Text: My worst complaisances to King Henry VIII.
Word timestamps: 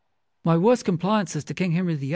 My 0.43 0.57
worst 0.57 0.83
complaisances 0.83 1.43
to 1.43 1.53
King 1.53 1.73
Henry 1.73 1.93
VIII. 1.93 2.09